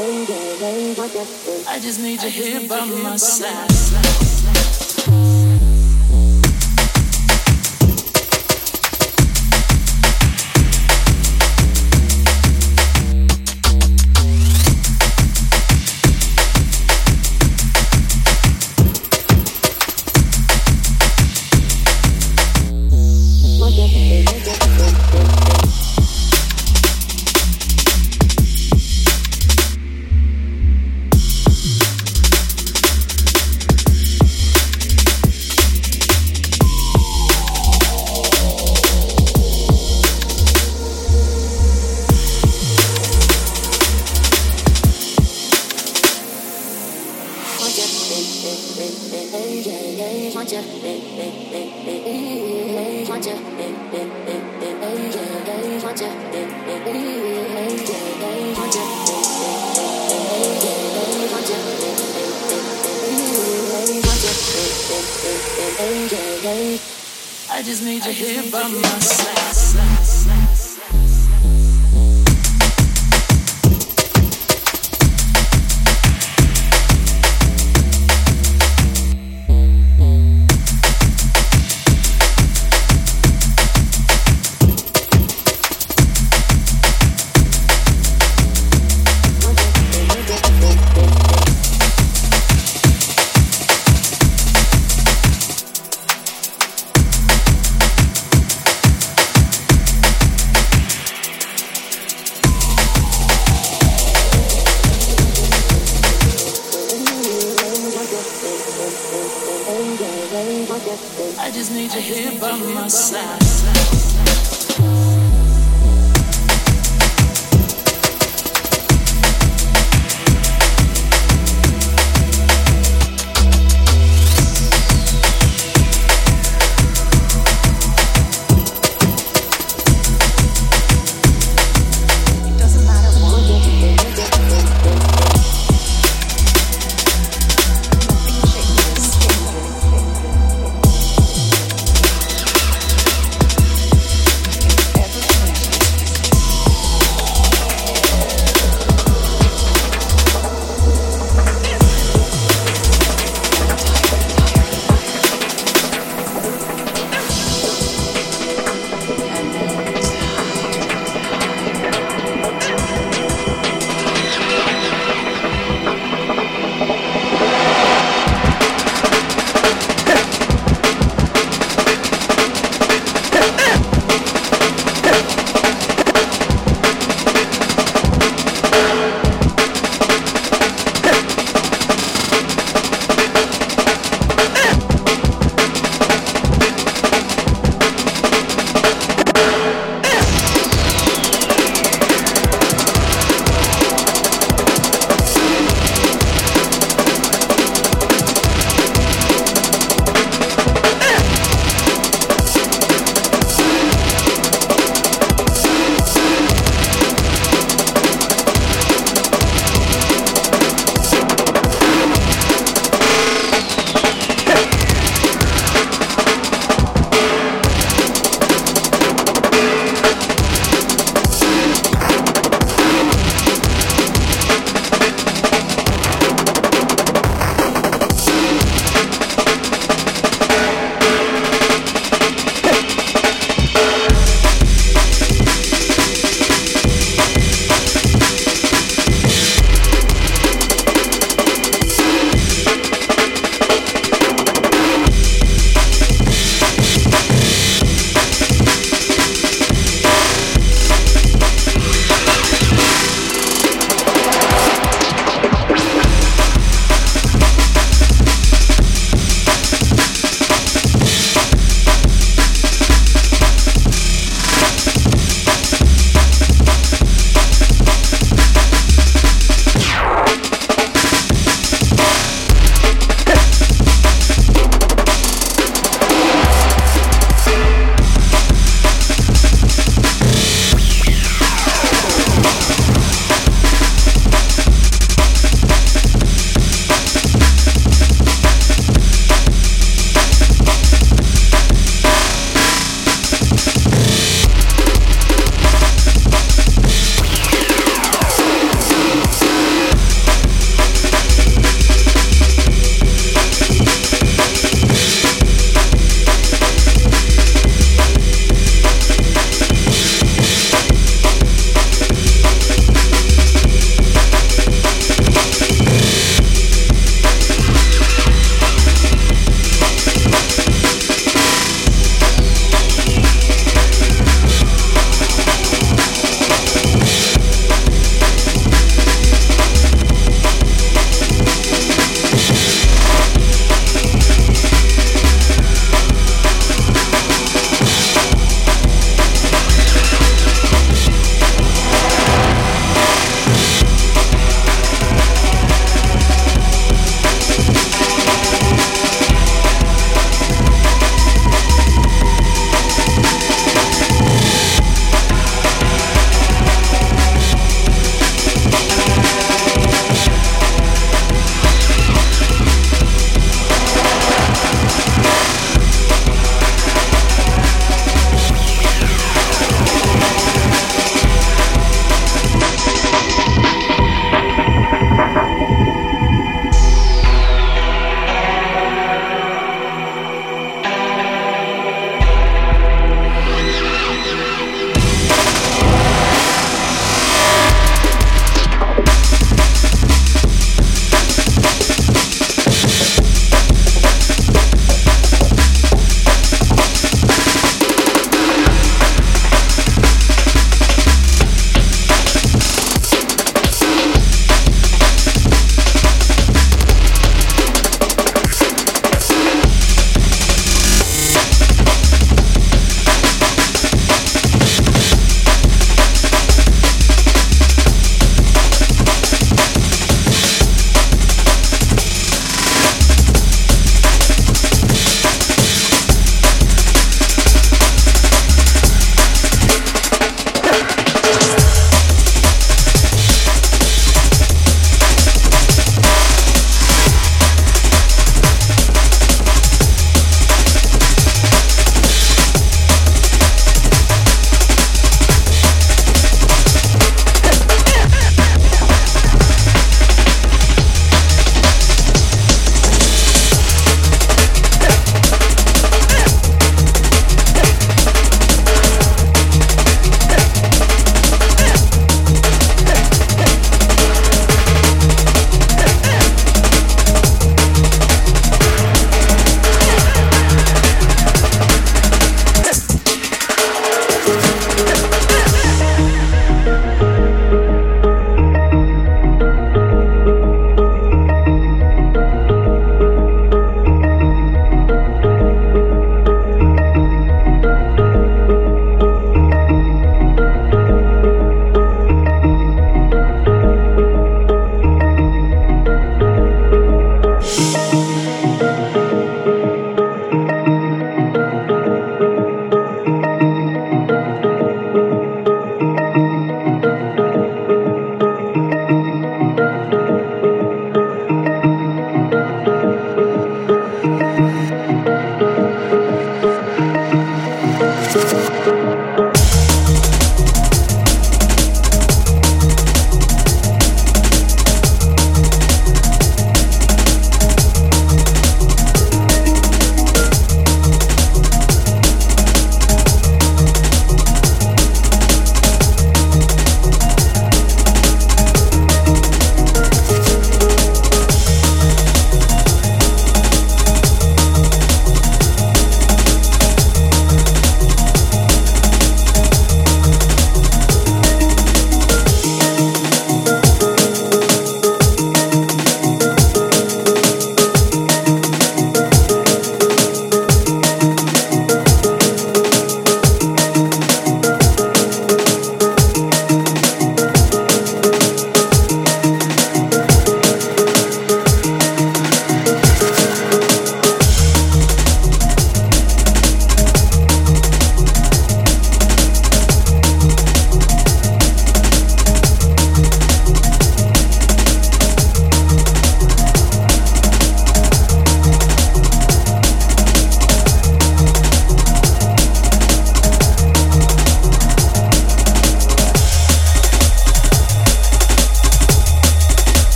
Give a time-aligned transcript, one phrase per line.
[0.00, 4.17] I just need you I here by my side.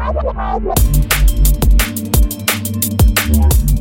[0.00, 0.32] I'm gonna go to the
[3.36, 3.79] hospital.